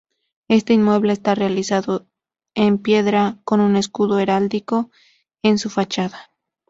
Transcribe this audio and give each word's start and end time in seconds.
Este 0.47 0.73
inmueble 0.73 1.13
estaba 1.13 1.35
realizado 1.35 2.07
en 2.55 2.79
piedra, 2.79 3.39
con 3.43 3.59
un 3.59 3.75
escudo 3.75 4.17
heráldico 4.17 4.89
en 5.43 5.59
su 5.59 5.69
fachada. 5.69 6.31